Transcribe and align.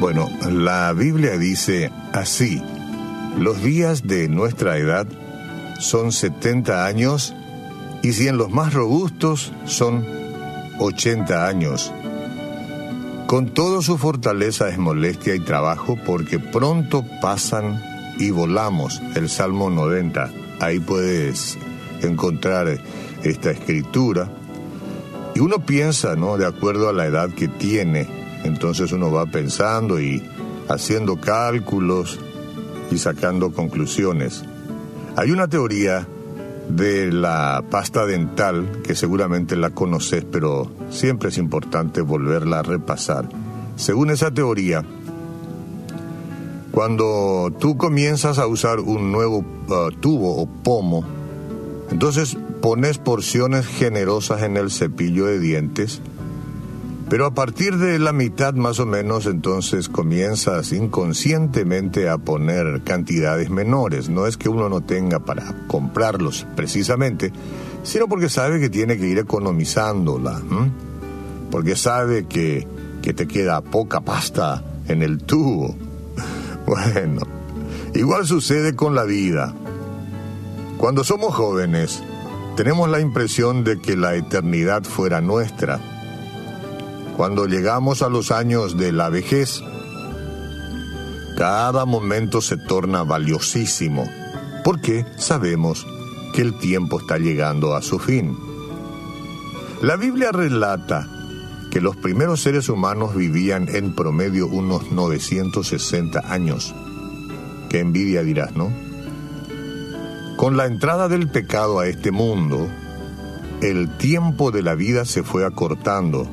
Bueno, 0.00 0.28
la 0.50 0.92
Biblia 0.92 1.38
dice 1.38 1.90
así, 2.12 2.62
los 3.38 3.62
días 3.62 4.06
de 4.06 4.28
nuestra 4.28 4.76
edad 4.76 5.06
son 5.78 6.12
70 6.12 6.84
años 6.84 7.34
y 8.02 8.12
si 8.12 8.28
en 8.28 8.36
los 8.36 8.50
más 8.50 8.74
robustos 8.74 9.52
son 9.64 10.04
80 10.78 11.46
años. 11.46 11.92
Con 13.32 13.54
toda 13.54 13.80
su 13.80 13.96
fortaleza 13.96 14.68
es 14.68 14.76
molestia 14.76 15.34
y 15.34 15.40
trabajo 15.40 15.98
porque 16.04 16.38
pronto 16.38 17.02
pasan 17.22 17.82
y 18.18 18.28
volamos. 18.28 19.00
El 19.16 19.30
Salmo 19.30 19.70
90. 19.70 20.30
Ahí 20.60 20.78
puedes 20.80 21.56
encontrar 22.02 22.78
esta 23.22 23.50
escritura. 23.50 24.30
Y 25.34 25.40
uno 25.40 25.64
piensa, 25.64 26.14
¿no? 26.14 26.36
De 26.36 26.44
acuerdo 26.44 26.90
a 26.90 26.92
la 26.92 27.06
edad 27.06 27.30
que 27.30 27.48
tiene 27.48 28.06
entonces 28.44 28.92
uno 28.92 29.10
va 29.10 29.24
pensando 29.24 29.98
y 29.98 30.22
haciendo 30.68 31.18
cálculos 31.18 32.20
y 32.90 32.98
sacando 32.98 33.50
conclusiones. 33.50 34.44
Hay 35.16 35.30
una 35.30 35.48
teoría 35.48 36.06
de 36.76 37.12
la 37.12 37.64
pasta 37.70 38.06
dental 38.06 38.80
que 38.82 38.94
seguramente 38.94 39.56
la 39.56 39.70
conoces, 39.70 40.24
pero 40.24 40.70
siempre 40.90 41.28
es 41.28 41.38
importante 41.38 42.00
volverla 42.00 42.60
a 42.60 42.62
repasar. 42.62 43.28
Según 43.76 44.10
esa 44.10 44.30
teoría, 44.30 44.84
cuando 46.70 47.52
tú 47.58 47.76
comienzas 47.76 48.38
a 48.38 48.46
usar 48.46 48.80
un 48.80 49.12
nuevo 49.12 49.38
uh, 49.38 49.90
tubo 50.00 50.40
o 50.40 50.46
pomo, 50.46 51.04
entonces 51.90 52.36
pones 52.62 52.98
porciones 52.98 53.66
generosas 53.66 54.42
en 54.42 54.56
el 54.56 54.70
cepillo 54.70 55.26
de 55.26 55.38
dientes 55.38 56.00
pero 57.12 57.26
a 57.26 57.34
partir 57.34 57.76
de 57.76 57.98
la 57.98 58.14
mitad 58.14 58.54
más 58.54 58.80
o 58.80 58.86
menos 58.86 59.26
entonces 59.26 59.90
comienzas 59.90 60.72
inconscientemente 60.72 62.08
a 62.08 62.16
poner 62.16 62.84
cantidades 62.84 63.50
menores. 63.50 64.08
No 64.08 64.26
es 64.26 64.38
que 64.38 64.48
uno 64.48 64.70
no 64.70 64.80
tenga 64.80 65.18
para 65.18 65.66
comprarlos 65.66 66.46
precisamente, 66.56 67.30
sino 67.82 68.08
porque 68.08 68.30
sabe 68.30 68.60
que 68.60 68.70
tiene 68.70 68.96
que 68.96 69.08
ir 69.08 69.18
economizándola. 69.18 70.40
Porque 71.50 71.76
sabe 71.76 72.24
que, 72.24 72.66
que 73.02 73.12
te 73.12 73.28
queda 73.28 73.60
poca 73.60 74.00
pasta 74.00 74.64
en 74.88 75.02
el 75.02 75.18
tubo. 75.18 75.76
Bueno, 76.64 77.20
igual 77.92 78.26
sucede 78.26 78.74
con 78.74 78.94
la 78.94 79.04
vida. 79.04 79.52
Cuando 80.78 81.04
somos 81.04 81.34
jóvenes, 81.34 82.02
tenemos 82.56 82.88
la 82.88 83.00
impresión 83.00 83.64
de 83.64 83.82
que 83.82 83.98
la 83.98 84.14
eternidad 84.14 84.82
fuera 84.84 85.20
nuestra 85.20 85.91
cuando 87.22 87.46
llegamos 87.46 88.02
a 88.02 88.08
los 88.08 88.32
años 88.32 88.76
de 88.76 88.90
la 88.90 89.08
vejez, 89.08 89.62
cada 91.36 91.84
momento 91.84 92.40
se 92.40 92.56
torna 92.56 93.04
valiosísimo, 93.04 94.10
porque 94.64 95.06
sabemos 95.18 95.86
que 96.34 96.42
el 96.42 96.58
tiempo 96.58 96.98
está 96.98 97.18
llegando 97.18 97.76
a 97.76 97.82
su 97.82 98.00
fin. 98.00 98.36
La 99.82 99.94
Biblia 99.94 100.32
relata 100.32 101.08
que 101.70 101.80
los 101.80 101.94
primeros 101.94 102.40
seres 102.40 102.68
humanos 102.68 103.14
vivían 103.14 103.68
en 103.68 103.94
promedio 103.94 104.48
unos 104.48 104.90
960 104.90 106.24
años. 106.26 106.74
Qué 107.70 107.78
envidia 107.78 108.24
dirás, 108.24 108.56
¿no? 108.56 108.72
Con 110.36 110.56
la 110.56 110.66
entrada 110.66 111.06
del 111.06 111.28
pecado 111.28 111.78
a 111.78 111.86
este 111.86 112.10
mundo, 112.10 112.66
el 113.60 113.96
tiempo 113.96 114.50
de 114.50 114.62
la 114.64 114.74
vida 114.74 115.04
se 115.04 115.22
fue 115.22 115.46
acortando 115.46 116.28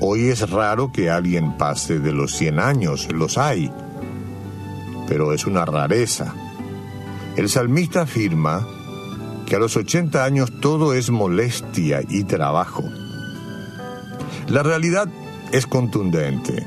Hoy 0.00 0.28
es 0.28 0.50
raro 0.50 0.92
que 0.92 1.10
alguien 1.10 1.56
pase 1.56 1.98
de 1.98 2.12
los 2.12 2.32
100 2.36 2.58
años, 2.58 3.08
los 3.12 3.38
hay, 3.38 3.70
pero 5.06 5.32
es 5.32 5.46
una 5.46 5.64
rareza. 5.64 6.34
El 7.36 7.48
salmista 7.48 8.02
afirma 8.02 8.66
que 9.46 9.56
a 9.56 9.58
los 9.58 9.76
80 9.76 10.24
años 10.24 10.52
todo 10.60 10.94
es 10.94 11.10
molestia 11.10 12.00
y 12.08 12.24
trabajo. 12.24 12.82
La 14.48 14.62
realidad 14.62 15.08
es 15.52 15.66
contundente. 15.66 16.66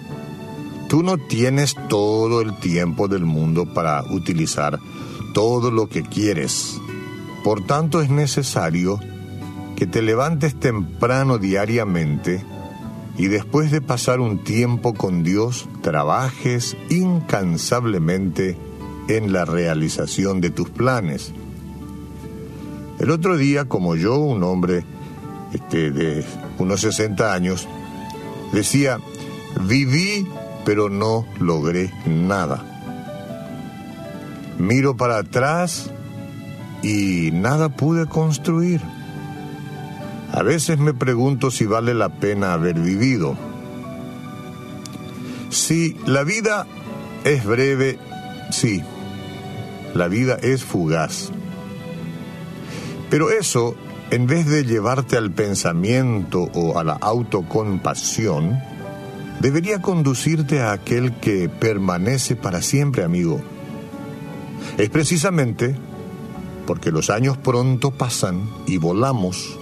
Tú 0.88 1.04
no 1.04 1.18
tienes 1.18 1.76
todo 1.90 2.42
el 2.42 2.58
tiempo 2.60 3.08
del 3.08 3.26
mundo 3.26 3.66
para 3.74 4.04
utilizar 4.04 4.80
todo 5.34 5.70
lo 5.70 5.90
que 5.90 6.04
quieres. 6.04 6.80
Por 7.44 7.66
tanto 7.66 8.02
es 8.02 8.10
necesario 8.10 9.00
que 9.76 9.86
te 9.86 10.02
levantes 10.02 10.60
temprano 10.60 11.38
diariamente 11.38 12.44
y 13.18 13.28
después 13.28 13.72
de 13.72 13.82
pasar 13.82 14.20
un 14.20 14.44
tiempo 14.44 14.94
con 14.94 15.24
Dios, 15.24 15.68
trabajes 15.82 16.78
incansablemente 16.90 18.58
en 19.08 19.34
la 19.34 19.46
realización 19.46 20.40
de 20.40 20.52
tus 20.52 20.70
planes. 20.70 21.34
El 23.00 23.10
otro 23.12 23.38
día, 23.38 23.66
como 23.66 23.96
yo, 23.96 24.20
un 24.20 24.44
hombre 24.44 24.86
este, 25.54 25.92
de 25.92 26.24
unos 26.60 26.82
60 26.82 27.34
años, 27.34 27.68
decía, 28.54 29.00
viví 29.62 30.28
pero 30.68 30.90
no 30.90 31.26
logré 31.40 31.94
nada. 32.06 32.62
Miro 34.60 34.98
para 34.98 35.20
atrás 35.20 35.90
y 36.84 37.30
nada 37.32 37.70
pude 37.70 38.06
construir. 38.06 38.82
A 40.38 40.44
veces 40.44 40.78
me 40.78 40.94
pregunto 40.94 41.50
si 41.50 41.66
vale 41.66 41.96
la 41.96 42.10
pena 42.10 42.54
haber 42.54 42.76
vivido. 42.76 43.36
Si 45.50 45.98
la 46.06 46.24
vida 46.24 46.68
es 47.24 47.44
breve, 47.44 47.98
sí, 48.52 48.84
la 49.96 50.08
vida 50.08 50.36
es 50.36 50.64
fugaz. 50.64 51.32
Pero 53.10 53.32
eso, 53.32 53.74
en 54.12 54.28
vez 54.28 54.46
de 54.46 54.64
llevarte 54.64 55.18
al 55.18 55.32
pensamiento 55.32 56.44
o 56.54 56.78
a 56.78 56.84
la 56.84 56.94
autocompasión, 56.94 58.60
debería 59.40 59.82
conducirte 59.82 60.62
a 60.62 60.72
aquel 60.72 61.14
que 61.14 61.50
permanece 61.50 62.36
para 62.36 62.62
siempre, 62.62 63.04
amigo. 63.04 63.42
Es 64.78 64.92
precisamente 64.92 65.76
porque 66.68 66.92
los 66.92 67.10
años 67.10 67.38
pronto 67.38 67.90
pasan 67.90 68.48
y 68.68 68.78
volamos 68.78 69.57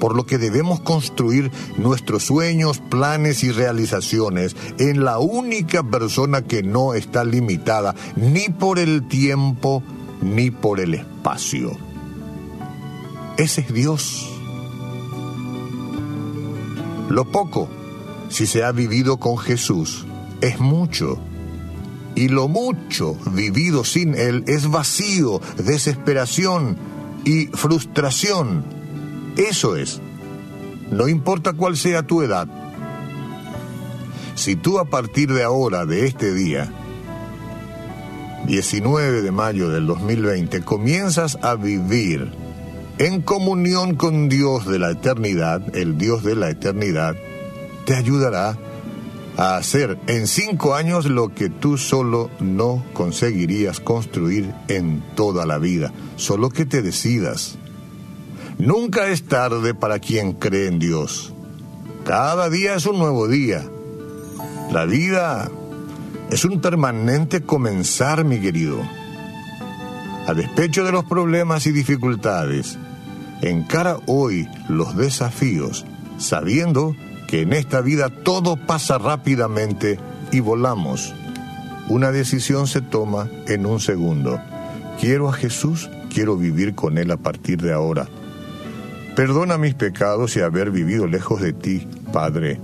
por 0.00 0.16
lo 0.16 0.26
que 0.26 0.38
debemos 0.38 0.80
construir 0.80 1.50
nuestros 1.76 2.24
sueños, 2.24 2.80
planes 2.90 3.44
y 3.44 3.50
realizaciones 3.52 4.56
en 4.78 5.04
la 5.04 5.18
única 5.18 5.82
persona 5.82 6.42
que 6.42 6.62
no 6.62 6.94
está 6.94 7.24
limitada 7.24 7.94
ni 8.16 8.48
por 8.48 8.78
el 8.78 9.06
tiempo 9.08 9.82
ni 10.20 10.50
por 10.50 10.80
el 10.80 10.94
espacio. 10.94 11.76
Ese 13.36 13.62
es 13.62 13.72
Dios. 13.72 14.30
Lo 17.08 17.30
poco, 17.30 17.68
si 18.28 18.46
se 18.46 18.64
ha 18.64 18.72
vivido 18.72 19.18
con 19.18 19.38
Jesús, 19.38 20.06
es 20.40 20.58
mucho. 20.60 21.18
Y 22.14 22.28
lo 22.28 22.48
mucho 22.48 23.16
vivido 23.32 23.84
sin 23.84 24.14
Él 24.14 24.44
es 24.46 24.70
vacío, 24.70 25.40
desesperación 25.56 26.76
y 27.24 27.46
frustración 27.46 28.73
eso 29.36 29.76
es. 29.76 30.00
No 30.90 31.08
importa 31.08 31.52
cuál 31.52 31.76
sea 31.76 32.02
tu 32.02 32.22
edad. 32.22 32.48
Si 34.34 34.56
tú 34.56 34.78
a 34.78 34.84
partir 34.84 35.32
de 35.32 35.42
ahora, 35.42 35.86
de 35.86 36.06
este 36.06 36.32
día, 36.34 36.72
19 38.46 39.22
de 39.22 39.30
mayo 39.30 39.70
del 39.70 39.86
2020, 39.86 40.62
comienzas 40.62 41.38
a 41.42 41.54
vivir 41.54 42.32
en 42.98 43.22
comunión 43.22 43.96
con 43.96 44.28
Dios 44.28 44.66
de 44.66 44.78
la 44.78 44.90
eternidad, 44.90 45.74
el 45.74 45.98
Dios 45.98 46.22
de 46.22 46.36
la 46.36 46.50
eternidad, 46.50 47.16
te 47.86 47.94
ayudará 47.94 48.58
a 49.36 49.56
hacer 49.56 49.98
en 50.06 50.26
cinco 50.26 50.74
años 50.74 51.06
lo 51.06 51.34
que 51.34 51.48
tú 51.50 51.76
solo 51.76 52.30
no 52.40 52.84
conseguirías 52.92 53.80
construir 53.80 54.52
en 54.68 55.02
toda 55.16 55.44
la 55.46 55.58
vida. 55.58 55.92
Solo 56.16 56.50
que 56.50 56.66
te 56.66 56.82
decidas. 56.82 57.58
Nunca 58.58 59.08
es 59.08 59.24
tarde 59.24 59.74
para 59.74 59.98
quien 59.98 60.34
cree 60.34 60.68
en 60.68 60.78
Dios. 60.78 61.32
Cada 62.04 62.48
día 62.50 62.74
es 62.74 62.86
un 62.86 62.98
nuevo 62.98 63.28
día. 63.28 63.62
La 64.70 64.84
vida 64.84 65.50
es 66.30 66.44
un 66.44 66.60
permanente 66.60 67.42
comenzar, 67.42 68.24
mi 68.24 68.40
querido. 68.40 68.78
A 70.26 70.34
despecho 70.34 70.84
de 70.84 70.92
los 70.92 71.04
problemas 71.04 71.66
y 71.66 71.72
dificultades, 71.72 72.78
encara 73.42 73.98
hoy 74.06 74.48
los 74.68 74.96
desafíos, 74.96 75.84
sabiendo 76.18 76.96
que 77.28 77.42
en 77.42 77.52
esta 77.52 77.80
vida 77.80 78.08
todo 78.08 78.56
pasa 78.56 78.98
rápidamente 78.98 79.98
y 80.30 80.40
volamos. 80.40 81.14
una 81.88 82.10
decisión 82.10 82.66
se 82.66 82.80
toma 82.80 83.28
en 83.46 83.66
un 83.66 83.78
segundo. 83.78 84.40
Quiero 84.98 85.28
a 85.28 85.34
Jesús, 85.34 85.90
quiero 86.08 86.36
vivir 86.38 86.74
con 86.74 86.96
Él 86.96 87.10
a 87.10 87.18
partir 87.18 87.60
de 87.60 87.74
ahora. 87.74 88.08
Perdona 89.16 89.58
mis 89.58 89.74
pecados 89.74 90.36
y 90.36 90.40
haber 90.40 90.72
vivido 90.72 91.06
lejos 91.06 91.40
de 91.40 91.52
ti, 91.52 91.86
Padre. 92.12 92.60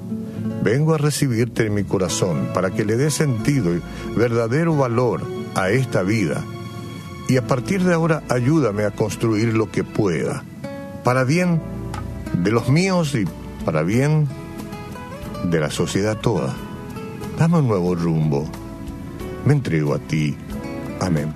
Vengo 0.64 0.94
a 0.94 0.98
recibirte 0.98 1.66
en 1.66 1.74
mi 1.74 1.84
corazón 1.84 2.48
para 2.52 2.70
que 2.70 2.84
le 2.84 2.96
dé 2.96 3.12
sentido 3.12 3.74
y 3.74 3.80
verdadero 4.16 4.76
valor 4.76 5.22
a 5.54 5.70
esta 5.70 6.02
vida. 6.02 6.42
Y 7.28 7.36
a 7.36 7.46
partir 7.46 7.84
de 7.84 7.94
ahora 7.94 8.24
ayúdame 8.28 8.84
a 8.84 8.90
construir 8.90 9.54
lo 9.54 9.70
que 9.70 9.84
pueda, 9.84 10.42
para 11.04 11.22
bien 11.22 11.60
de 12.32 12.50
los 12.50 12.68
míos 12.68 13.14
y 13.14 13.26
para 13.64 13.84
bien 13.84 14.26
de 15.44 15.60
la 15.60 15.70
sociedad 15.70 16.16
toda. 16.16 16.54
Dame 17.38 17.58
un 17.58 17.68
nuevo 17.68 17.94
rumbo. 17.94 18.50
Me 19.44 19.52
entrego 19.52 19.94
a 19.94 19.98
ti. 20.00 20.36
Amén. 21.00 21.32